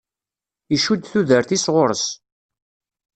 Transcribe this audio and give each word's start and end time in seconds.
Icudd 0.75 1.03
tudert-is 1.11 1.65
ɣer-s. 1.75 2.05